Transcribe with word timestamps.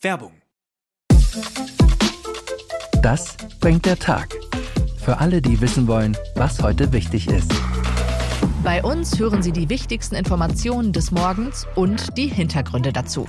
Werbung. 0.00 0.32
Das 3.02 3.36
bringt 3.60 3.84
der 3.84 3.98
Tag. 3.98 4.28
Für 5.04 5.18
alle, 5.18 5.42
die 5.42 5.60
wissen 5.60 5.88
wollen, 5.88 6.16
was 6.36 6.62
heute 6.62 6.92
wichtig 6.92 7.28
ist. 7.28 7.52
Bei 8.62 8.82
uns 8.84 9.18
hören 9.18 9.42
Sie 9.42 9.50
die 9.50 9.68
wichtigsten 9.68 10.14
Informationen 10.14 10.92
des 10.92 11.10
Morgens 11.10 11.66
und 11.74 12.16
die 12.16 12.28
Hintergründe 12.28 12.92
dazu. 12.92 13.26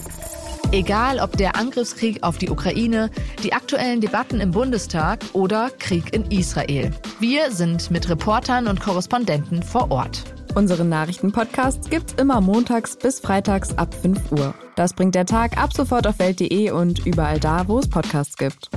Egal 0.71 1.19
ob 1.19 1.37
der 1.37 1.55
Angriffskrieg 1.55 2.21
auf 2.21 2.37
die 2.37 2.49
Ukraine, 2.49 3.09
die 3.41 3.53
aktuellen 3.53 4.01
Debatten 4.01 4.39
im 4.39 4.51
Bundestag 4.51 5.21
oder 5.33 5.71
Krieg 5.79 6.13
in 6.13 6.29
Israel. 6.29 6.91
Wir 7.19 7.51
sind 7.51 7.89
mit 7.89 8.07
Reportern 8.09 8.67
und 8.67 8.79
Korrespondenten 8.79 9.63
vor 9.63 9.89
Ort. 9.89 10.23
Unseren 10.53 10.89
Nachrichtenpodcast 10.89 11.89
gibt's 11.89 12.13
immer 12.13 12.41
montags 12.41 12.95
bis 12.95 13.19
freitags 13.19 13.75
ab 13.77 13.95
5 13.95 14.31
Uhr. 14.31 14.53
Das 14.79 14.93
bringt 14.93 15.13
der 15.13 15.25
Tag 15.25 15.57
ab 15.57 15.73
sofort 15.73 16.07
auf 16.07 16.19
welt.de 16.19 16.71
und 16.71 17.05
überall 17.05 17.37
da, 17.37 17.67
wo 17.67 17.79
es 17.79 17.89
Podcasts 17.89 18.37
gibt. 18.37 18.69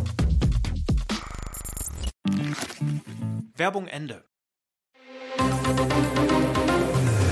Werbung 3.55 3.87
Ende. 3.87 4.25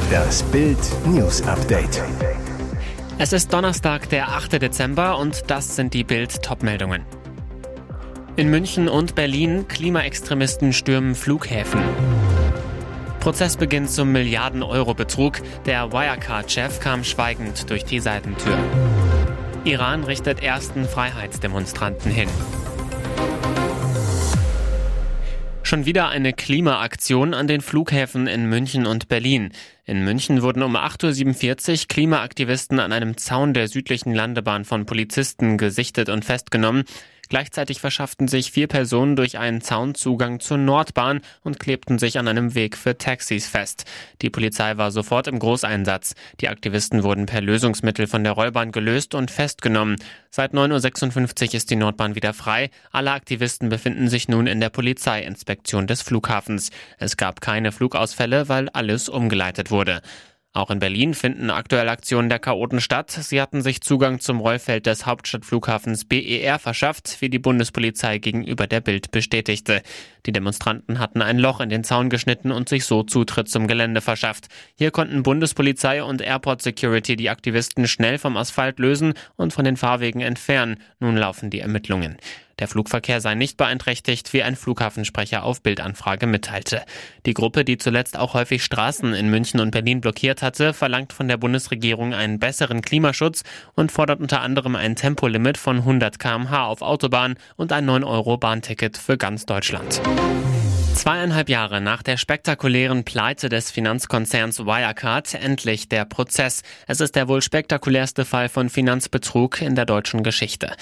Das 0.09 0.45
Bild 0.45 0.79
News 1.05 1.43
Update. 1.49 2.01
Es 3.19 3.33
ist 3.33 3.53
Donnerstag, 3.53 4.09
der 4.11 4.29
8. 4.29 4.63
Dezember 4.63 5.19
und 5.19 5.51
das 5.51 5.75
sind 5.75 5.93
die 5.93 6.05
Bild 6.05 6.41
Topmeldungen. 6.41 7.05
In 8.37 8.51
München 8.51 8.89
und 8.89 9.17
Berlin 9.17 9.67
Klimaextremisten 9.67 10.73
stürmen 10.73 11.17
Flughäfen. 11.17 11.81
Prozessbeginn 13.21 13.87
zum 13.87 14.13
Milliarden-Euro-Betrug. 14.13 15.43
Der 15.67 15.93
Wirecard-Chef 15.93 16.81
kam 16.81 17.05
schweigend 17.05 17.69
durch 17.69 17.85
die 17.85 18.01
Seitentür. 18.01 18.59
Iran 19.65 20.05
richtet 20.05 20.43
ersten 20.43 20.87
Freiheitsdemonstranten 20.89 22.11
hin. 22.11 22.31
Schon 25.63 25.85
wieder 25.85 26.09
eine 26.09 26.33
Klimaaktion 26.33 27.35
an 27.35 27.47
den 27.47 27.61
Flughäfen 27.61 28.27
in 28.27 28.47
München 28.47 28.87
und 28.87 29.09
Berlin. 29.09 29.53
In 29.85 30.03
München 30.03 30.41
wurden 30.43 30.63
um 30.63 30.75
8.47 30.75 31.71
Uhr 31.71 31.89
Klimaaktivisten 31.89 32.81
an 32.81 32.91
einem 32.91 33.19
Zaun 33.19 33.53
der 33.53 33.69
südlichen 33.69 34.15
Landebahn 34.15 34.65
von 34.65 34.87
Polizisten 34.87 35.59
gesichtet 35.59 36.09
und 36.09 36.25
festgenommen. 36.25 36.85
Gleichzeitig 37.31 37.81
verschafften 37.81 38.27
sich 38.27 38.51
vier 38.51 38.67
Personen 38.67 39.15
durch 39.15 39.39
einen 39.39 39.61
Zaunzugang 39.61 40.41
zur 40.41 40.59
Nordbahn 40.59 41.21
und 41.43 41.61
klebten 41.61 41.99
sich 42.01 42.19
an 42.19 42.27
einem 42.27 42.57
Weg 42.57 42.77
für 42.77 42.99
Taxis 42.99 43.47
fest. 43.47 43.85
Die 44.21 44.31
Polizei 44.31 44.77
war 44.77 44.91
sofort 44.91 45.29
im 45.29 45.39
Großeinsatz. 45.39 46.15
Die 46.41 46.49
Aktivisten 46.49 47.05
wurden 47.05 47.27
per 47.27 47.41
Lösungsmittel 47.41 48.09
von 48.09 48.25
der 48.25 48.33
Rollbahn 48.33 48.73
gelöst 48.73 49.15
und 49.15 49.31
festgenommen. 49.31 49.95
Seit 50.31 50.55
9.56 50.55 51.47
Uhr 51.47 51.55
ist 51.55 51.71
die 51.71 51.77
Nordbahn 51.77 52.17
wieder 52.17 52.35
frei. 52.35 52.69
Alle 52.91 53.13
Aktivisten 53.13 53.69
befinden 53.69 54.09
sich 54.09 54.29
nun 54.29 54.49
in 54.49 54.59
der 54.59 54.71
Polizeiinspektion 54.71 55.87
des 55.87 56.03
Flughafens. 56.03 56.71
Es 56.99 57.17
gab 57.17 57.41
keine 57.41 57.71
Flugausfälle, 57.71 58.49
weil 58.49 58.69
alles 58.71 59.09
umgeleitet 59.09 59.71
wurde. 59.71 60.03
Auch 60.53 60.71
in 60.71 60.81
Berlin 60.81 61.15
finden 61.15 61.49
aktuell 61.49 61.89
Aktionen 61.89 62.29
der 62.29 62.41
Chaoten 62.41 62.81
statt. 62.81 63.13
Sie 63.13 63.41
hatten 63.41 63.63
sich 63.63 63.83
Zugang 63.83 64.19
zum 64.19 64.41
Rollfeld 64.41 64.85
des 64.87 65.07
Hauptstadtflughafens 65.07 66.07
BER 66.07 66.59
verschafft, 66.59 67.19
wie 67.21 67.29
die 67.29 67.39
Bundespolizei 67.39 68.19
gegenüber 68.19 68.67
der 68.67 68.81
Bild 68.81 69.13
bestätigte. 69.13 69.81
Die 70.27 70.33
Demonstranten 70.33 70.99
hatten 70.99 71.23
ein 71.23 71.39
Loch 71.39 71.61
in 71.61 71.69
den 71.69 71.85
Zaun 71.85 72.11
geschnitten 72.11 72.51
und 72.51 72.69
sich 72.69 72.85
so 72.85 73.05
Zutritt 73.05 73.49
zum 73.49 73.69
Gelände 73.69 74.01
verschafft. 74.01 74.49
Hier 74.77 74.91
konnten 74.91 75.23
Bundespolizei 75.23 76.03
und 76.03 76.21
Airport 76.21 76.63
Security 76.63 77.15
die 77.15 77.31
Aktivisten 77.31 77.87
schnell 77.87 78.19
vom 78.19 78.37
Asphalt 78.37 78.81
lösen 78.81 79.15
und 79.37 79.53
von 79.53 79.65
den 79.65 79.77
Fahrwegen 79.77 80.21
entfernen. 80.21 80.81
Nun 80.99 81.17
laufen 81.17 81.51
die 81.51 81.61
Ermittlungen. 81.61 82.17
Der 82.61 82.69
Flugverkehr 82.69 83.21
sei 83.21 83.35
nicht 83.35 83.57
beeinträchtigt, 83.57 84.33
wie 84.35 84.43
ein 84.43 84.55
Flughafensprecher 84.55 85.43
auf 85.43 85.63
Bildanfrage 85.63 86.27
mitteilte. 86.27 86.83
Die 87.25 87.35
Gruppe, 87.35 87.65
die 87.65 87.79
zuletzt 87.79 88.19
auch 88.19 88.35
häufig 88.35 88.63
Straßen 88.63 89.15
in 89.15 89.31
München 89.31 89.61
und 89.61 89.71
Berlin 89.71 90.03
blockiert 90.03 90.43
hatte, 90.43 90.75
verlangt 90.75 91.15
von 91.15 91.27
der 91.27 91.39
Bundesregierung 91.39 92.13
einen 92.13 92.39
besseren 92.39 92.83
Klimaschutz 92.83 93.43
und 93.75 93.91
fordert 93.91 94.21
unter 94.21 94.43
anderem 94.43 94.77
ein 94.77 94.95
Tempolimit 94.95 95.57
von 95.57 95.79
100 95.79 96.19
km/h 96.19 96.67
auf 96.67 96.83
Autobahnen 96.83 97.39
und 97.57 97.73
ein 97.73 97.89
9-Euro-Bahnticket 97.89 98.99
für 98.99 99.17
ganz 99.17 99.47
Deutschland. 99.47 100.03
Zweieinhalb 100.95 101.49
Jahre 101.49 101.81
nach 101.81 102.03
der 102.03 102.19
spektakulären 102.19 103.05
Pleite 103.05 103.49
des 103.49 103.71
Finanzkonzerns 103.71 104.67
Wirecard 104.67 105.33
endlich 105.33 105.89
der 105.89 106.05
Prozess. 106.05 106.63
Es 106.87 107.01
ist 107.01 107.17
der 107.17 107.27
wohl 107.27 107.41
spektakulärste 107.41 108.27
Fall 108.27 108.51
von 108.51 108.69
Finanzbetrug 108.69 109.63
in 109.63 109.77
der 109.77 109.87
deutschen 109.87 110.23
Geschichte. 110.23 110.73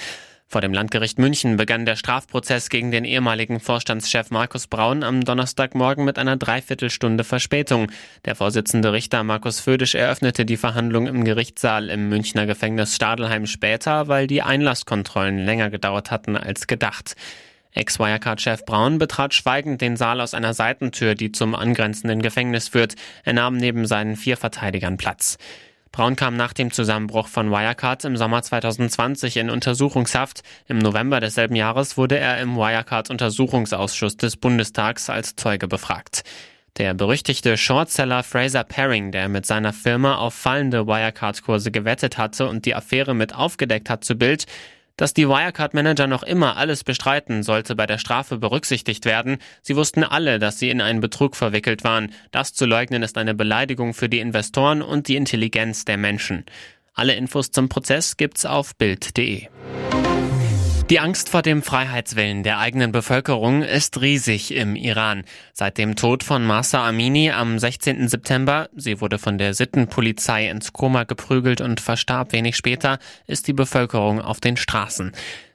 Vor 0.51 0.61
dem 0.61 0.73
Landgericht 0.73 1.19
München 1.19 1.57
begann 1.57 1.85
der 1.85 1.95
Strafprozess 1.95 2.69
gegen 2.69 2.89
den 2.89 3.05
ehemaligen 3.05 3.59
Vorstandschef 3.59 4.31
Markus 4.31 4.65
Braun 4.65 5.03
am 5.03 5.23
Donnerstagmorgen 5.23 6.03
mit 6.03 6.17
einer 6.17 6.37
Dreiviertelstunde 6.37 7.23
Verspätung. 7.23 7.91
Der 8.25 8.33
Vorsitzende 8.33 8.91
Richter 8.91 9.23
Markus 9.23 9.59
Födisch 9.59 9.93
eröffnete 9.93 10.45
die 10.45 10.57
Verhandlung 10.57 11.05
im 11.05 11.23
Gerichtssaal 11.23 11.91
im 11.91 12.09
Münchner 12.09 12.47
Gefängnis 12.47 12.95
Stadelheim 12.95 13.45
später, 13.45 14.07
weil 14.07 14.25
die 14.25 14.41
Einlasskontrollen 14.41 15.37
länger 15.37 15.69
gedauert 15.69 16.09
hatten 16.09 16.35
als 16.35 16.65
gedacht. 16.65 17.15
Ex-Wirecard-Chef 17.73 18.65
Braun 18.65 18.97
betrat 18.97 19.35
schweigend 19.35 19.81
den 19.81 19.97
Saal 19.97 20.19
aus 20.19 20.33
einer 20.33 20.55
Seitentür, 20.55 21.13
die 21.13 21.31
zum 21.31 21.53
angrenzenden 21.53 22.23
Gefängnis 22.23 22.69
führt. 22.69 22.95
Er 23.23 23.33
nahm 23.33 23.57
neben 23.57 23.85
seinen 23.85 24.15
vier 24.15 24.35
Verteidigern 24.35 24.97
Platz. 24.97 25.37
Braun 25.91 26.15
kam 26.15 26.35
nach 26.35 26.53
dem 26.53 26.71
Zusammenbruch 26.71 27.27
von 27.27 27.49
Wirecard 27.49 28.05
im 28.05 28.15
Sommer 28.15 28.41
2020 28.41 29.37
in 29.37 29.49
Untersuchungshaft. 29.49 30.41
Im 30.67 30.77
November 30.77 31.19
desselben 31.19 31.55
Jahres 31.55 31.97
wurde 31.97 32.17
er 32.17 32.39
im 32.39 32.55
Wirecard-Untersuchungsausschuss 32.55 34.17
des 34.17 34.37
Bundestags 34.37 35.09
als 35.09 35.35
Zeuge 35.35 35.67
befragt. 35.67 36.23
Der 36.77 36.93
berüchtigte 36.93 37.57
Shortseller 37.57 38.23
Fraser 38.23 38.63
Paring, 38.63 39.11
der 39.11 39.27
mit 39.27 39.45
seiner 39.45 39.73
Firma 39.73 40.15
auf 40.15 40.33
fallende 40.33 40.87
Wirecard-Kurse 40.87 41.71
gewettet 41.71 42.17
hatte 42.17 42.47
und 42.47 42.65
die 42.65 42.75
Affäre 42.75 43.13
mit 43.13 43.35
aufgedeckt 43.35 43.89
hat 43.89 44.03
zu 44.03 44.15
Bild, 44.15 44.45
dass 44.99 45.13
die 45.13 45.29
Wirecard-Manager 45.29 46.07
noch 46.07 46.23
immer 46.23 46.57
alles 46.57 46.83
bestreiten, 46.83 47.41
sollte 47.41 47.73
bei 47.73 47.85
der 47.85 47.99
Strafe 47.99 48.37
berücksichtigt 48.37 49.05
werden. 49.05 49.37
Sie 49.61 49.77
wussten 49.77 50.03
alle, 50.03 50.39
dass 50.39 50.59
sie 50.59 50.69
in 50.69 50.81
einen 50.81 50.99
Betrug 50.99 51.37
verwickelt 51.37 51.85
waren. 51.85 52.11
Das 52.31 52.53
zu 52.53 52.65
leugnen 52.65 53.01
ist 53.01 53.17
eine 53.17 53.33
Beleidigung 53.33 53.93
für 53.93 54.09
die 54.09 54.19
Investoren 54.19 54.81
und 54.81 55.07
die 55.07 55.15
Intelligenz 55.15 55.85
der 55.85 55.95
Menschen. 55.95 56.43
Alle 56.93 57.13
Infos 57.13 57.51
zum 57.51 57.69
Prozess 57.69 58.17
gibt's 58.17 58.45
auf 58.45 58.75
Bild.de. 58.75 59.47
Die 60.89 60.99
Angst 60.99 61.29
vor 61.29 61.43
dem 61.43 61.61
Freiheitswillen 61.61 62.41
der 62.41 62.57
eigenen 62.57 62.91
Bevölkerung 62.91 63.61
ist 63.61 64.01
riesig 64.01 64.51
im 64.55 64.75
Iran. 64.75 65.23
Seit 65.53 65.77
dem 65.77 65.95
Tod 65.95 66.23
von 66.23 66.43
Masa 66.43 66.83
Amini 66.87 67.29
am 67.29 67.59
16. 67.59 68.07
September, 68.07 68.69
sie 68.75 68.99
wurde 68.99 69.19
von 69.19 69.37
der 69.37 69.53
Sittenpolizei 69.53 70.49
ins 70.49 70.73
Koma 70.73 71.03
geprügelt 71.03 71.61
und 71.61 71.79
verstarb 71.79 72.31
wenig 72.33 72.55
später, 72.55 72.97
ist 73.27 73.47
die 73.47 73.53
Bevölkerung 73.53 74.19
auf 74.19 74.39
den 74.39 74.57
Straßen. 74.57 75.11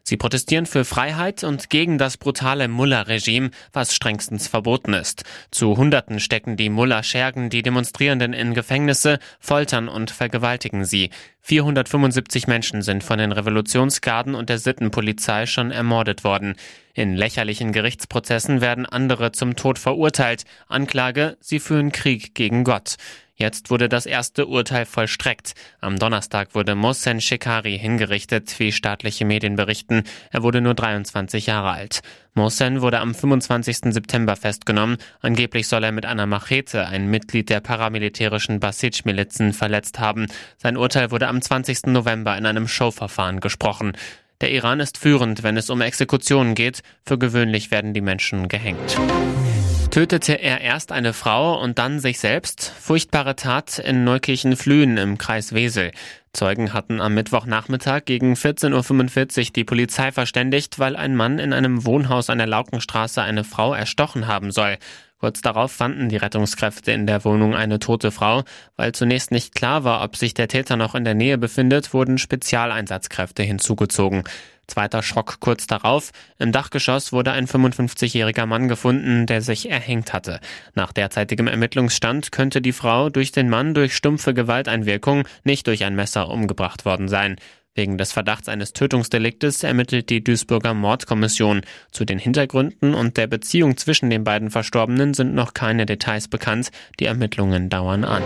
Sie 0.06 0.18
protestieren 0.18 0.66
für 0.66 0.84
Freiheit 0.84 1.44
und 1.44 1.70
gegen 1.70 1.96
das 1.96 2.18
brutale 2.18 2.68
Mullah-Regime, 2.68 3.50
was 3.72 3.94
strengstens 3.94 4.46
verboten 4.46 4.92
ist. 4.92 5.24
Zu 5.50 5.78
Hunderten 5.78 6.20
stecken 6.20 6.58
die 6.58 6.68
Mullah-Schergen 6.68 7.48
die 7.48 7.62
Demonstrierenden 7.62 8.34
in 8.34 8.52
Gefängnisse, 8.52 9.18
foltern 9.40 9.88
und 9.88 10.10
vergewaltigen 10.10 10.84
sie. 10.84 11.08
475 11.40 12.46
Menschen 12.46 12.82
sind 12.82 13.02
von 13.02 13.18
den 13.18 13.32
Revolutionsgarden 13.32 14.34
und 14.34 14.50
der 14.50 14.58
Sittenpolizei 14.58 15.46
schon 15.46 15.70
ermordet 15.70 16.22
worden. 16.22 16.54
In 16.92 17.14
lächerlichen 17.14 17.72
Gerichtsprozessen 17.72 18.60
werden 18.60 18.84
andere 18.84 19.32
zum 19.32 19.56
Tod 19.56 19.78
verurteilt. 19.78 20.44
Anklage, 20.68 21.38
sie 21.40 21.60
führen 21.60 21.92
Krieg 21.92 22.34
gegen 22.34 22.64
Gott. 22.64 22.96
Jetzt 23.36 23.68
wurde 23.70 23.88
das 23.88 24.06
erste 24.06 24.46
Urteil 24.46 24.86
vollstreckt. 24.86 25.54
Am 25.80 25.98
Donnerstag 25.98 26.54
wurde 26.54 26.76
Mohsen 26.76 27.20
Shekari 27.20 27.76
hingerichtet, 27.76 28.58
wie 28.60 28.70
staatliche 28.70 29.24
Medien 29.24 29.56
berichten. 29.56 30.04
Er 30.30 30.44
wurde 30.44 30.60
nur 30.60 30.74
23 30.74 31.46
Jahre 31.46 31.70
alt. 31.70 32.02
Mohsen 32.34 32.80
wurde 32.80 33.00
am 33.00 33.12
25. 33.12 33.92
September 33.92 34.36
festgenommen. 34.36 34.98
Angeblich 35.20 35.66
soll 35.66 35.82
er 35.82 35.92
mit 35.92 36.06
einer 36.06 36.26
Machete 36.26 36.86
ein 36.86 37.08
Mitglied 37.08 37.50
der 37.50 37.60
paramilitärischen 37.60 38.60
Basij-Milizen 38.60 39.52
verletzt 39.52 39.98
haben. 39.98 40.26
Sein 40.56 40.76
Urteil 40.76 41.10
wurde 41.10 41.26
am 41.26 41.42
20. 41.42 41.86
November 41.86 42.38
in 42.38 42.46
einem 42.46 42.68
Showverfahren 42.68 43.40
gesprochen. 43.40 43.96
Der 44.44 44.52
Iran 44.52 44.78
ist 44.78 44.98
führend, 44.98 45.42
wenn 45.42 45.56
es 45.56 45.70
um 45.70 45.80
Exekutionen 45.80 46.54
geht. 46.54 46.82
Für 47.06 47.16
gewöhnlich 47.16 47.70
werden 47.70 47.94
die 47.94 48.02
Menschen 48.02 48.46
gehängt. 48.48 48.94
Tötete 49.90 50.34
er 50.34 50.60
erst 50.60 50.92
eine 50.92 51.14
Frau 51.14 51.58
und 51.58 51.78
dann 51.78 51.98
sich 51.98 52.18
selbst? 52.18 52.70
Furchtbare 52.78 53.36
Tat 53.36 53.78
in 53.78 54.04
Neukirchen-Flühen 54.04 54.98
im 54.98 55.16
Kreis 55.16 55.54
Wesel. 55.54 55.92
Zeugen 56.34 56.74
hatten 56.74 57.00
am 57.00 57.14
Mittwochnachmittag 57.14 58.04
gegen 58.04 58.34
14.45 58.34 59.46
Uhr 59.46 59.52
die 59.56 59.64
Polizei 59.64 60.12
verständigt, 60.12 60.78
weil 60.78 60.94
ein 60.94 61.16
Mann 61.16 61.38
in 61.38 61.54
einem 61.54 61.86
Wohnhaus 61.86 62.28
an 62.28 62.36
der 62.36 62.46
Laukenstraße 62.46 63.22
eine 63.22 63.44
Frau 63.44 63.72
erstochen 63.72 64.26
haben 64.26 64.50
soll. 64.50 64.76
Kurz 65.24 65.40
darauf 65.40 65.72
fanden 65.72 66.10
die 66.10 66.18
Rettungskräfte 66.18 66.92
in 66.92 67.06
der 67.06 67.24
Wohnung 67.24 67.54
eine 67.54 67.78
tote 67.78 68.10
Frau. 68.10 68.42
Weil 68.76 68.92
zunächst 68.92 69.30
nicht 69.30 69.54
klar 69.54 69.82
war, 69.82 70.04
ob 70.04 70.16
sich 70.16 70.34
der 70.34 70.48
Täter 70.48 70.76
noch 70.76 70.94
in 70.94 71.04
der 71.04 71.14
Nähe 71.14 71.38
befindet, 71.38 71.94
wurden 71.94 72.18
Spezialeinsatzkräfte 72.18 73.42
hinzugezogen. 73.42 74.24
Zweiter 74.66 75.02
Schock 75.02 75.40
kurz 75.40 75.66
darauf. 75.66 76.10
Im 76.38 76.52
Dachgeschoss 76.52 77.10
wurde 77.10 77.32
ein 77.32 77.46
55-jähriger 77.46 78.44
Mann 78.44 78.68
gefunden, 78.68 79.24
der 79.24 79.40
sich 79.40 79.70
erhängt 79.70 80.12
hatte. 80.12 80.40
Nach 80.74 80.92
derzeitigem 80.92 81.46
Ermittlungsstand 81.46 82.30
könnte 82.30 82.60
die 82.60 82.72
Frau 82.72 83.08
durch 83.08 83.32
den 83.32 83.48
Mann 83.48 83.72
durch 83.72 83.96
stumpfe 83.96 84.34
Gewalteinwirkung, 84.34 85.26
nicht 85.42 85.66
durch 85.68 85.84
ein 85.84 85.94
Messer 85.94 86.28
umgebracht 86.28 86.84
worden 86.84 87.08
sein. 87.08 87.36
Wegen 87.76 87.98
des 87.98 88.12
Verdachts 88.12 88.48
eines 88.48 88.72
Tötungsdeliktes 88.72 89.64
ermittelt 89.64 90.08
die 90.08 90.22
Duisburger 90.22 90.74
Mordkommission. 90.74 91.62
Zu 91.90 92.04
den 92.04 92.20
Hintergründen 92.20 92.94
und 92.94 93.16
der 93.16 93.26
Beziehung 93.26 93.76
zwischen 93.76 94.10
den 94.10 94.22
beiden 94.22 94.50
Verstorbenen 94.50 95.12
sind 95.12 95.34
noch 95.34 95.54
keine 95.54 95.84
Details 95.84 96.28
bekannt. 96.28 96.70
Die 97.00 97.06
Ermittlungen 97.06 97.70
dauern 97.70 98.04
an. 98.04 98.22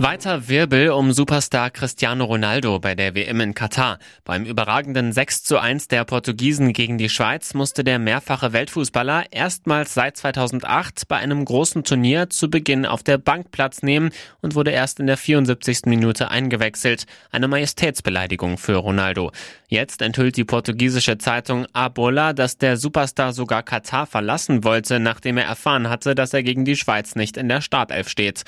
Weiter 0.00 0.46
Wirbel 0.46 0.90
um 0.90 1.10
Superstar 1.10 1.70
Cristiano 1.70 2.24
Ronaldo 2.24 2.78
bei 2.78 2.94
der 2.94 3.16
WM 3.16 3.40
in 3.40 3.52
Katar. 3.52 3.98
Beim 4.24 4.44
überragenden 4.44 5.12
6 5.12 5.42
zu 5.42 5.58
1 5.58 5.88
der 5.88 6.04
Portugiesen 6.04 6.72
gegen 6.72 6.98
die 6.98 7.08
Schweiz 7.08 7.52
musste 7.52 7.82
der 7.82 7.98
mehrfache 7.98 8.52
Weltfußballer 8.52 9.24
erstmals 9.32 9.94
seit 9.94 10.16
2008 10.16 11.08
bei 11.08 11.16
einem 11.16 11.44
großen 11.44 11.82
Turnier 11.82 12.30
zu 12.30 12.48
Beginn 12.48 12.86
auf 12.86 13.02
der 13.02 13.18
Bank 13.18 13.50
Platz 13.50 13.82
nehmen 13.82 14.10
und 14.40 14.54
wurde 14.54 14.70
erst 14.70 15.00
in 15.00 15.08
der 15.08 15.16
74. 15.16 15.86
Minute 15.86 16.30
eingewechselt. 16.30 17.06
Eine 17.32 17.48
Majestätsbeleidigung 17.48 18.56
für 18.56 18.76
Ronaldo. 18.76 19.32
Jetzt 19.66 20.00
enthüllt 20.00 20.36
die 20.36 20.44
portugiesische 20.44 21.18
Zeitung 21.18 21.66
Abola, 21.72 22.34
dass 22.34 22.56
der 22.56 22.76
Superstar 22.76 23.32
sogar 23.32 23.64
Katar 23.64 24.06
verlassen 24.06 24.62
wollte, 24.62 25.00
nachdem 25.00 25.38
er 25.38 25.46
erfahren 25.46 25.90
hatte, 25.90 26.14
dass 26.14 26.32
er 26.32 26.44
gegen 26.44 26.64
die 26.64 26.76
Schweiz 26.76 27.16
nicht 27.16 27.36
in 27.36 27.48
der 27.48 27.62
Startelf 27.62 28.08
steht. 28.08 28.44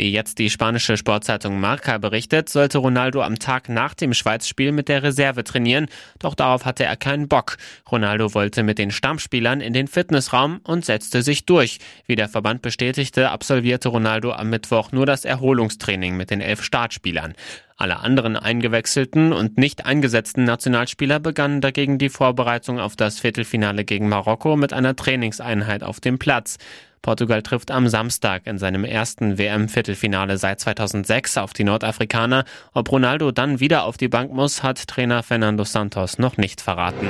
Wie 0.00 0.12
jetzt 0.12 0.38
die 0.38 0.48
spanische 0.48 0.96
Sportzeitung 0.96 1.60
Marca 1.60 1.98
berichtet, 1.98 2.48
sollte 2.48 2.78
Ronaldo 2.78 3.20
am 3.20 3.38
Tag 3.38 3.68
nach 3.68 3.92
dem 3.92 4.14
Schweizspiel 4.14 4.72
mit 4.72 4.88
der 4.88 5.02
Reserve 5.02 5.44
trainieren, 5.44 5.88
doch 6.18 6.34
darauf 6.34 6.64
hatte 6.64 6.84
er 6.84 6.96
keinen 6.96 7.28
Bock. 7.28 7.58
Ronaldo 7.92 8.32
wollte 8.32 8.62
mit 8.62 8.78
den 8.78 8.92
Stammspielern 8.92 9.60
in 9.60 9.74
den 9.74 9.88
Fitnessraum 9.88 10.60
und 10.64 10.86
setzte 10.86 11.20
sich 11.20 11.44
durch. 11.44 11.80
Wie 12.06 12.16
der 12.16 12.30
Verband 12.30 12.62
bestätigte, 12.62 13.30
absolvierte 13.30 13.90
Ronaldo 13.90 14.32
am 14.32 14.48
Mittwoch 14.48 14.90
nur 14.90 15.04
das 15.04 15.26
Erholungstraining 15.26 16.16
mit 16.16 16.30
den 16.30 16.40
elf 16.40 16.64
Startspielern. 16.64 17.34
Alle 17.80 18.00
anderen 18.00 18.36
eingewechselten 18.36 19.32
und 19.32 19.56
nicht 19.56 19.86
eingesetzten 19.86 20.44
Nationalspieler 20.44 21.18
begannen 21.18 21.62
dagegen 21.62 21.96
die 21.96 22.10
Vorbereitung 22.10 22.78
auf 22.78 22.94
das 22.94 23.20
Viertelfinale 23.20 23.86
gegen 23.86 24.06
Marokko 24.06 24.54
mit 24.56 24.74
einer 24.74 24.94
Trainingseinheit 24.94 25.82
auf 25.82 25.98
dem 25.98 26.18
Platz. 26.18 26.58
Portugal 27.00 27.42
trifft 27.42 27.70
am 27.70 27.88
Samstag 27.88 28.46
in 28.46 28.58
seinem 28.58 28.84
ersten 28.84 29.38
WM-Viertelfinale 29.38 30.36
seit 30.36 30.60
2006 30.60 31.38
auf 31.38 31.54
die 31.54 31.64
Nordafrikaner. 31.64 32.44
Ob 32.74 32.92
Ronaldo 32.92 33.30
dann 33.30 33.60
wieder 33.60 33.84
auf 33.84 33.96
die 33.96 34.08
Bank 34.08 34.30
muss, 34.30 34.62
hat 34.62 34.86
Trainer 34.86 35.22
Fernando 35.22 35.64
Santos 35.64 36.18
noch 36.18 36.36
nicht 36.36 36.60
verraten. 36.60 37.08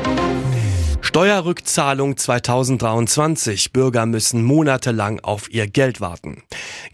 Steuerrückzahlung 1.03 2.17
2023. 2.17 3.73
Bürger 3.73 4.05
müssen 4.05 4.45
monatelang 4.45 5.19
auf 5.21 5.51
ihr 5.51 5.67
Geld 5.67 6.01
warten. 6.01 6.43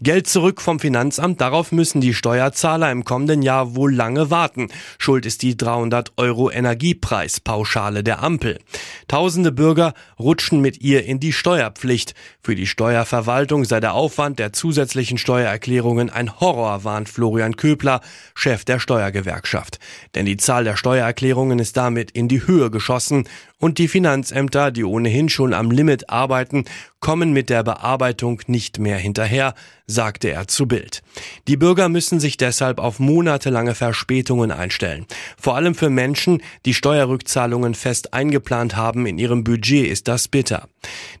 Geld 0.01 0.27
zurück 0.27 0.61
vom 0.61 0.79
Finanzamt, 0.79 1.41
darauf 1.41 1.71
müssen 1.71 1.99
die 1.99 2.13
Steuerzahler 2.13 2.89
im 2.91 3.03
kommenden 3.03 3.41
Jahr 3.41 3.75
wohl 3.75 3.93
lange 3.93 4.31
warten. 4.31 4.69
Schuld 4.97 5.25
ist 5.25 5.41
die 5.41 5.57
300 5.57 6.13
Euro 6.17 6.49
Energiepreispauschale 6.49 8.03
der 8.03 8.23
Ampel. 8.23 8.59
Tausende 9.07 9.51
Bürger 9.51 9.93
rutschen 10.17 10.61
mit 10.61 10.81
ihr 10.81 11.05
in 11.05 11.19
die 11.19 11.33
Steuerpflicht. 11.33 12.15
Für 12.41 12.55
die 12.55 12.67
Steuerverwaltung 12.67 13.65
sei 13.65 13.81
der 13.81 13.93
Aufwand 13.93 14.39
der 14.39 14.53
zusätzlichen 14.53 15.17
Steuererklärungen 15.17 16.09
ein 16.09 16.39
Horror, 16.39 16.85
warnt 16.85 17.09
Florian 17.09 17.57
Köbler, 17.57 18.01
Chef 18.35 18.63
der 18.63 18.79
Steuergewerkschaft. 18.79 19.79
Denn 20.15 20.25
die 20.25 20.37
Zahl 20.37 20.63
der 20.63 20.77
Steuererklärungen 20.77 21.59
ist 21.59 21.75
damit 21.75 22.11
in 22.11 22.29
die 22.29 22.47
Höhe 22.47 22.71
geschossen 22.71 23.27
und 23.59 23.79
die 23.79 23.87
Finanzämter, 23.97 24.69
die 24.69 24.83
ohnehin 24.83 25.27
schon 25.27 25.55
am 25.55 25.71
Limit 25.71 26.07
arbeiten, 26.07 26.65
kommen 26.99 27.31
mit 27.31 27.49
der 27.49 27.63
Bearbeitung 27.63 28.41
nicht 28.47 28.79
mehr 28.79 28.97
hinterher, 28.97 29.53
sagte 29.85 30.29
er 30.29 30.47
zu 30.47 30.67
Bild. 30.67 31.01
Die 31.47 31.55
Bürger 31.55 31.89
müssen 31.89 32.19
sich 32.19 32.37
deshalb 32.37 32.79
auf 32.79 32.99
monatelange 32.99 33.75
Verspätungen 33.75 34.51
einstellen. 34.51 35.05
Vor 35.39 35.55
allem 35.55 35.75
für 35.75 35.89
Menschen, 35.89 36.41
die 36.65 36.73
Steuerrückzahlungen 36.73 37.75
fest 37.75 38.13
eingeplant 38.13 38.75
haben 38.75 39.05
in 39.05 39.17
ihrem 39.17 39.43
Budget, 39.43 39.87
ist 39.87 40.07
das 40.07 40.27
bitter. 40.27 40.67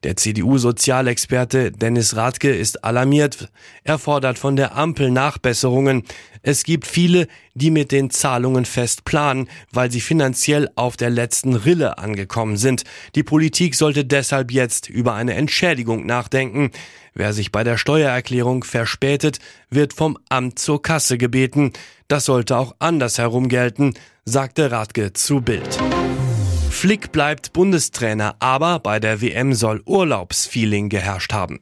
Der 0.03 0.17
CDU-Sozialexperte 0.17 1.71
Dennis 1.71 2.15
Radke 2.15 2.53
ist 2.53 2.83
alarmiert. 2.83 3.49
Er 3.83 3.99
fordert 3.99 4.37
von 4.37 4.55
der 4.55 4.75
Ampel 4.75 5.11
Nachbesserungen. 5.11 6.03
Es 6.41 6.63
gibt 6.63 6.87
viele, 6.87 7.27
die 7.55 7.71
mit 7.71 7.91
den 7.91 8.09
Zahlungen 8.09 8.65
fest 8.65 9.05
planen, 9.05 9.49
weil 9.71 9.91
sie 9.91 10.01
finanziell 10.01 10.69
auf 10.75 10.95
der 10.97 11.09
letzten 11.09 11.55
Rille 11.55 11.97
angekommen 11.97 12.57
sind. 12.57 12.83
Die 13.15 13.23
Politik 13.23 13.75
sollte 13.75 14.05
deshalb 14.05 14.51
jetzt 14.51 14.89
über 14.89 15.13
eine 15.13 15.33
Entschädigung 15.33 15.66
nachdenken. 16.05 16.71
Wer 17.13 17.33
sich 17.33 17.51
bei 17.51 17.63
der 17.63 17.77
Steuererklärung 17.77 18.63
verspätet, 18.63 19.39
wird 19.69 19.93
vom 19.93 20.17
Amt 20.29 20.59
zur 20.59 20.81
Kasse 20.81 21.17
gebeten. 21.17 21.73
Das 22.07 22.25
sollte 22.25 22.57
auch 22.57 22.75
andersherum 22.79 23.49
gelten, 23.49 23.93
sagte 24.25 24.71
Radke 24.71 25.13
zu 25.13 25.41
Bild. 25.41 25.79
Flick 26.77 27.11
bleibt 27.11 27.53
Bundestrainer, 27.53 28.35
aber 28.37 28.77
bei 28.77 28.99
der 28.99 29.19
WM 29.19 29.55
soll 29.55 29.81
Urlaubsfeeling 29.87 30.89
geherrscht 30.89 31.33
haben. 31.33 31.59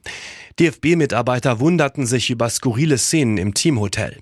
DFB-Mitarbeiter 0.60 1.58
wunderten 1.58 2.04
sich 2.04 2.28
über 2.28 2.50
skurrile 2.50 2.98
Szenen 2.98 3.38
im 3.38 3.54
Teamhotel. 3.54 4.18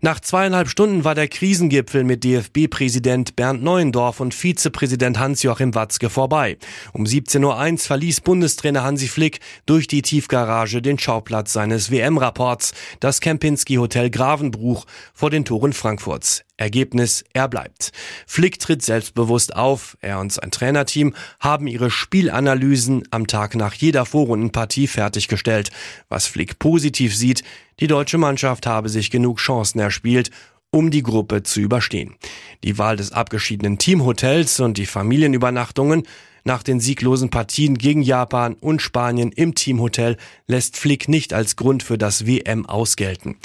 Nach 0.00 0.20
zweieinhalb 0.20 0.68
Stunden 0.68 1.02
war 1.02 1.16
der 1.16 1.26
Krisengipfel 1.26 2.04
mit 2.04 2.22
DFB-Präsident 2.22 3.34
Bernd 3.34 3.64
Neuendorf 3.64 4.20
und 4.20 4.32
Vizepräsident 4.32 5.18
Hans-Joachim 5.18 5.74
Watzke 5.74 6.08
vorbei. 6.08 6.56
Um 6.92 7.02
17.01 7.02 7.72
Uhr 7.72 7.78
verließ 7.78 8.20
Bundestrainer 8.20 8.84
Hansi 8.84 9.08
Flick 9.08 9.40
durch 9.66 9.88
die 9.88 10.02
Tiefgarage 10.02 10.80
den 10.80 11.00
Schauplatz 11.00 11.52
seines 11.52 11.90
WM-Rapports, 11.90 12.74
das 13.00 13.20
Kempinski 13.20 13.74
Hotel 13.74 14.08
Gravenbruch 14.08 14.86
vor 15.12 15.30
den 15.30 15.44
Toren 15.44 15.72
Frankfurts. 15.72 16.44
Ergebnis, 16.58 17.24
er 17.32 17.48
bleibt. 17.48 17.92
Flick 18.26 18.58
tritt 18.58 18.82
selbstbewusst 18.82 19.56
auf. 19.56 19.96
Er 20.00 20.20
und 20.20 20.32
sein 20.32 20.50
Trainerteam 20.50 21.14
haben 21.40 21.66
ihre 21.66 21.90
Spielanalysen 21.90 23.04
am 23.10 23.26
Tag 23.26 23.54
nach 23.54 23.72
jeder 23.72 24.04
Vorrundenpartie 24.04 24.86
fertiggestellt. 24.86 25.70
Was 26.08 26.26
Flick 26.26 26.58
positiv 26.58 27.16
sieht, 27.16 27.42
die 27.80 27.86
deutsche 27.86 28.18
Mannschaft 28.18 28.66
habe 28.66 28.88
sich 28.88 29.10
genug 29.10 29.38
Chancen 29.38 29.78
erspielt, 29.78 30.30
um 30.70 30.90
die 30.90 31.02
Gruppe 31.02 31.42
zu 31.42 31.60
überstehen. 31.60 32.16
Die 32.64 32.78
Wahl 32.78 32.96
des 32.96 33.12
abgeschiedenen 33.12 33.78
Teamhotels 33.78 34.60
und 34.60 34.78
die 34.78 34.86
Familienübernachtungen 34.86 36.04
nach 36.44 36.62
den 36.62 36.80
sieglosen 36.80 37.28
Partien 37.28 37.76
gegen 37.76 38.00
Japan 38.00 38.54
und 38.54 38.80
Spanien 38.80 39.32
im 39.32 39.54
Teamhotel 39.54 40.16
lässt 40.46 40.76
Flick 40.76 41.08
nicht 41.08 41.34
als 41.34 41.56
Grund 41.56 41.82
für 41.82 41.98
das 41.98 42.26
WM 42.26 42.64
ausgelten. 42.64 43.36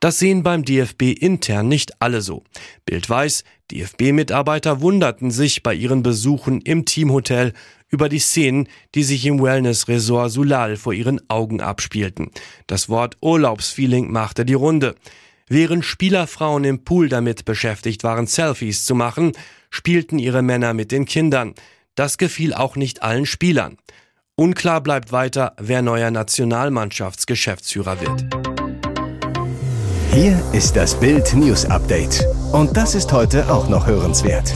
Das 0.00 0.18
sehen 0.18 0.42
beim 0.42 0.64
DFB 0.64 1.02
intern 1.12 1.68
nicht 1.68 2.02
alle 2.02 2.20
so. 2.20 2.42
Bild 2.84 3.08
weiß, 3.08 3.44
DFB-Mitarbeiter 3.70 4.80
wunderten 4.80 5.30
sich 5.30 5.62
bei 5.62 5.74
ihren 5.74 6.02
Besuchen 6.02 6.60
im 6.60 6.84
Teamhotel 6.84 7.52
über 7.90 8.08
die 8.08 8.18
Szenen, 8.18 8.68
die 8.94 9.04
sich 9.04 9.24
im 9.26 9.40
Wellness-Resort 9.40 10.30
Sulal 10.30 10.76
vor 10.76 10.92
ihren 10.92 11.20
Augen 11.30 11.60
abspielten. 11.60 12.30
Das 12.66 12.88
Wort 12.88 13.16
Urlaubsfeeling 13.20 14.10
machte 14.10 14.44
die 14.44 14.54
Runde. 14.54 14.94
Während 15.48 15.84
Spielerfrauen 15.84 16.64
im 16.64 16.84
Pool 16.84 17.08
damit 17.08 17.44
beschäftigt 17.44 18.04
waren, 18.04 18.26
Selfies 18.26 18.84
zu 18.84 18.94
machen, 18.94 19.32
spielten 19.70 20.18
ihre 20.18 20.42
Männer 20.42 20.74
mit 20.74 20.92
den 20.92 21.06
Kindern. 21.06 21.54
Das 21.94 22.18
gefiel 22.18 22.52
auch 22.52 22.76
nicht 22.76 23.02
allen 23.02 23.26
Spielern. 23.26 23.78
Unklar 24.36 24.82
bleibt 24.82 25.10
weiter, 25.10 25.54
wer 25.58 25.82
neuer 25.82 26.10
Nationalmannschaftsgeschäftsführer 26.10 28.00
wird. 28.00 28.26
Hier 30.12 30.40
ist 30.52 30.76
das 30.76 30.98
Bild 30.98 31.34
News 31.34 31.64
Update. 31.64 32.24
Und 32.52 32.76
das 32.76 32.94
ist 32.94 33.12
heute 33.12 33.50
auch 33.50 33.68
noch 33.68 33.86
hörenswert. 33.86 34.54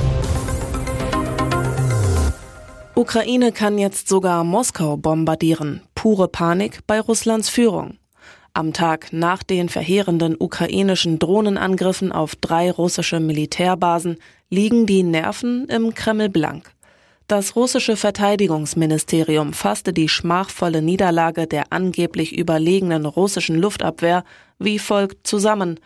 Ukraine 2.94 3.52
kann 3.52 3.78
jetzt 3.78 4.08
sogar 4.08 4.44
Moskau 4.44 4.96
bombardieren. 4.96 5.82
Pure 5.94 6.28
Panik 6.28 6.80
bei 6.86 7.00
Russlands 7.00 7.48
Führung. 7.48 7.98
Am 8.54 8.74
Tag 8.74 9.14
nach 9.14 9.42
den 9.42 9.70
verheerenden 9.70 10.36
ukrainischen 10.38 11.18
Drohnenangriffen 11.18 12.12
auf 12.12 12.36
drei 12.36 12.70
russische 12.70 13.18
Militärbasen 13.18 14.18
liegen 14.50 14.84
die 14.84 15.02
Nerven 15.02 15.66
im 15.68 15.94
Kreml 15.94 16.28
blank. 16.28 16.70
Das 17.28 17.56
russische 17.56 17.96
Verteidigungsministerium 17.96 19.54
fasste 19.54 19.94
die 19.94 20.10
schmachvolle 20.10 20.82
Niederlage 20.82 21.46
der 21.46 21.72
angeblich 21.72 22.36
überlegenen 22.36 23.06
russischen 23.06 23.56
Luftabwehr 23.56 24.22
wie 24.58 24.78
folgt 24.78 25.26
zusammen. 25.26 25.80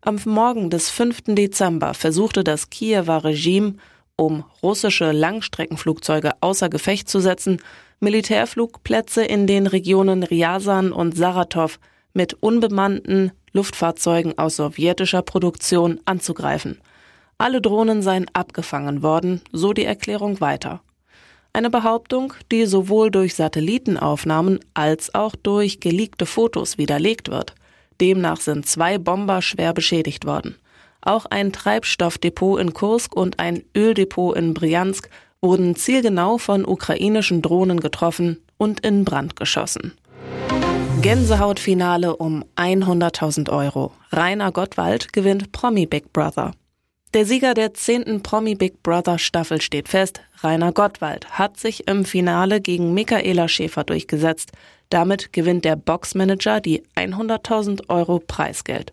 Am 0.00 0.20
Morgen 0.24 0.70
des 0.70 0.90
5. 0.90 1.22
Dezember 1.26 1.92
versuchte 1.92 2.44
das 2.44 2.70
Kiewer 2.70 3.24
Regime, 3.24 3.74
um 4.14 4.44
russische 4.62 5.10
Langstreckenflugzeuge 5.10 6.30
außer 6.40 6.68
Gefecht 6.68 7.08
zu 7.08 7.18
setzen, 7.18 7.60
Militärflugplätze 7.98 9.24
in 9.24 9.48
den 9.48 9.66
Regionen 9.66 10.22
Ryazan 10.22 10.92
und 10.92 11.16
Saratow 11.16 11.78
mit 12.14 12.34
unbemannten 12.34 13.32
Luftfahrzeugen 13.52 14.38
aus 14.38 14.56
sowjetischer 14.56 15.22
Produktion 15.22 16.00
anzugreifen. 16.04 16.80
Alle 17.38 17.60
Drohnen 17.60 18.02
seien 18.02 18.26
abgefangen 18.32 19.02
worden, 19.02 19.40
so 19.52 19.72
die 19.72 19.84
Erklärung 19.84 20.40
weiter. 20.40 20.80
Eine 21.52 21.70
Behauptung, 21.70 22.32
die 22.50 22.64
sowohl 22.64 23.10
durch 23.10 23.34
Satellitenaufnahmen 23.34 24.60
als 24.74 25.14
auch 25.14 25.36
durch 25.36 25.80
geleakte 25.80 26.24
Fotos 26.24 26.78
widerlegt 26.78 27.30
wird. 27.30 27.54
Demnach 28.00 28.40
sind 28.40 28.66
zwei 28.66 28.96
Bomber 28.96 29.42
schwer 29.42 29.74
beschädigt 29.74 30.24
worden. 30.24 30.56
Auch 31.02 31.26
ein 31.26 31.52
Treibstoffdepot 31.52 32.60
in 32.60 32.72
Kursk 32.72 33.14
und 33.14 33.38
ein 33.38 33.64
Öldepot 33.76 34.36
in 34.36 34.54
Bryansk 34.54 35.10
wurden 35.42 35.74
zielgenau 35.74 36.38
von 36.38 36.64
ukrainischen 36.64 37.42
Drohnen 37.42 37.80
getroffen 37.80 38.38
und 38.56 38.80
in 38.86 39.04
Brand 39.04 39.36
geschossen. 39.36 39.92
Gänsehautfinale 41.02 42.14
um 42.14 42.44
100.000 42.54 43.50
Euro. 43.50 43.90
Rainer 44.12 44.52
Gottwald 44.52 45.12
gewinnt 45.12 45.50
Promi 45.50 45.84
Big 45.84 46.12
Brother. 46.12 46.52
Der 47.12 47.26
Sieger 47.26 47.54
der 47.54 47.74
zehnten 47.74 48.22
Promi 48.22 48.54
Big 48.54 48.84
Brother 48.84 49.18
Staffel 49.18 49.60
steht 49.60 49.88
fest. 49.88 50.20
Rainer 50.44 50.70
Gottwald 50.70 51.28
hat 51.30 51.58
sich 51.58 51.88
im 51.88 52.04
Finale 52.04 52.60
gegen 52.60 52.94
Michaela 52.94 53.48
Schäfer 53.48 53.82
durchgesetzt. 53.82 54.52
Damit 54.90 55.32
gewinnt 55.32 55.64
der 55.64 55.74
Boxmanager 55.74 56.60
die 56.60 56.84
100.000 56.94 57.88
Euro 57.88 58.20
Preisgeld. 58.24 58.92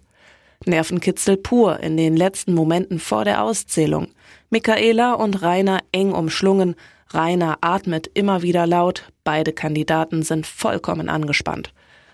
Nervenkitzel 0.65 1.37
pur 1.37 1.79
in 1.79 1.95
den 1.95 2.17
letzten 2.17 2.55
Momenten 2.55 2.97
vor 2.97 3.23
der 3.23 3.43
Auszählung. 3.43 4.07
Michaela 4.49 5.13
und 5.13 5.43
Rainer 5.43 5.81
eng 5.91 6.13
umschlungen. 6.13 6.73
Rainer 7.11 7.59
atmet 7.61 8.09
immer 8.15 8.41
wieder 8.41 8.65
laut. 8.65 9.11
Beide 9.23 9.53
Kandidaten 9.53 10.23
sind 10.23 10.47
vollkommen 10.47 11.07
angespannt. 11.07 11.71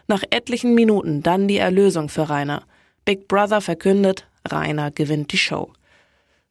Nach 0.07 0.23
etlichen 0.29 0.75
Minuten 0.75 1.23
dann 1.23 1.47
die 1.47 1.57
Erlösung 1.57 2.09
für 2.09 2.29
Rainer. 2.29 2.63
Big 3.05 3.27
Brother 3.27 3.61
verkündet, 3.61 4.27
Rainer 4.47 4.91
gewinnt 4.91 5.31
die 5.31 5.37
Show. 5.37 5.71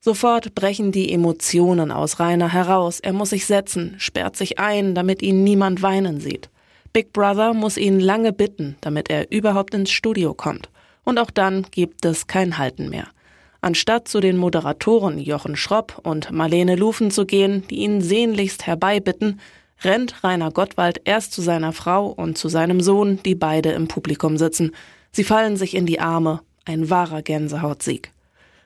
Sofort 0.01 0.55
brechen 0.55 0.93
die 0.93 1.13
Emotionen 1.13 1.91
aus 1.91 2.21
Rainer 2.21 2.53
heraus. 2.53 3.01
Er 3.01 3.13
muss 3.13 3.31
sich 3.31 3.47
setzen, 3.47 3.95
sperrt 3.99 4.37
sich 4.37 4.59
ein, 4.59 4.95
damit 4.95 5.23
ihn 5.23 5.45
niemand 5.45 5.83
weinen 5.83 6.21
sieht. 6.21 6.51
Big 6.93 7.13
Brother 7.13 7.55
muss 7.55 7.77
ihn 7.77 8.01
lange 8.01 8.33
bitten, 8.33 8.77
damit 8.81 9.09
er 9.09 9.31
überhaupt 9.33 9.73
ins 9.73 9.91
Studio 9.91 10.35
kommt. 10.35 10.69
Und 11.05 11.19
auch 11.19 11.31
dann 11.31 11.67
gibt 11.71 12.05
es 12.05 12.27
kein 12.27 12.59
Halten 12.59 12.89
mehr. 12.91 13.09
Anstatt 13.61 14.09
zu 14.09 14.21
den 14.21 14.37
Moderatoren 14.37 15.19
Jochen 15.19 15.57
Schropp 15.57 15.99
und 16.03 16.31
Marlene 16.31 16.77
Lufen 16.77 17.11
zu 17.11 17.25
gehen, 17.25 17.65
die 17.71 17.77
ihn 17.77 18.03
sehnlichst 18.03 18.67
herbeibitten, 18.67 19.41
rennt 19.83 20.23
Rainer 20.23 20.51
Gottwald 20.51 21.01
erst 21.05 21.33
zu 21.33 21.43
seiner 21.43 21.73
Frau 21.73 22.07
und 22.07 22.39
zu 22.39 22.49
seinem 22.49 22.81
Sohn, 22.81 23.21
die 23.25 23.35
beide 23.35 23.73
im 23.73 23.89
Publikum 23.89 24.37
sitzen. 24.37 24.73
Sie 25.13 25.25
fallen 25.25 25.57
sich 25.57 25.75
in 25.75 25.87
die 25.87 26.01
Arme. 26.01 26.41
Ein 26.65 26.89
wahrer 26.89 27.23
Gänsehautsieg. 27.23 28.11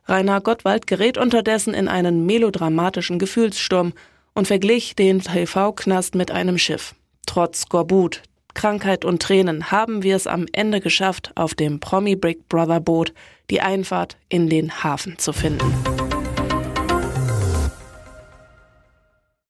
Rainer 0.07 0.41
Gottwald 0.41 0.87
gerät 0.87 1.19
unterdessen 1.19 1.75
in 1.75 1.89
einen 1.89 2.25
melodramatischen 2.25 3.19
Gefühlssturm 3.19 3.93
und 4.35 4.47
verglich 4.47 4.97
den 4.97 5.21
TV-Knast 5.21 6.15
mit 6.15 6.31
einem 6.31 6.59
Schiff. 6.59 6.95
Trotz 7.27 7.63
Skorbut, 7.63 8.23
Krankheit 8.55 9.05
und 9.05 9.21
Tränen 9.21 9.71
haben 9.71 10.03
wir 10.03 10.17
es 10.17 10.27
am 10.27 10.47
Ende 10.53 10.81
geschafft, 10.81 11.33
auf 11.35 11.55
dem 11.55 11.81
Promi 11.81 12.17
Big 12.17 12.49
Brother 12.49 12.81
Boot 12.81 13.13
die 13.51 13.61
Einfahrt 13.61 14.17
in 14.29 14.49
den 14.49 14.83
Hafen 14.83 15.19
zu 15.19 15.33
finden. 15.33 16.08